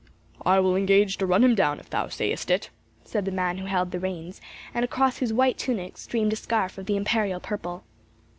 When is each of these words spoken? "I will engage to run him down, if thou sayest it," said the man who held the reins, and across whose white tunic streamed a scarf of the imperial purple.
"I 0.43 0.59
will 0.59 0.75
engage 0.75 1.17
to 1.19 1.27
run 1.27 1.43
him 1.43 1.53
down, 1.53 1.79
if 1.79 1.91
thou 1.91 2.07
sayest 2.07 2.49
it," 2.49 2.71
said 3.05 3.23
the 3.23 3.29
man 3.31 3.59
who 3.59 3.67
held 3.67 3.91
the 3.91 3.99
reins, 3.99 4.41
and 4.73 4.83
across 4.83 5.19
whose 5.19 5.31
white 5.31 5.59
tunic 5.59 5.95
streamed 5.95 6.33
a 6.33 6.35
scarf 6.35 6.79
of 6.79 6.87
the 6.87 6.95
imperial 6.97 7.39
purple. 7.39 7.83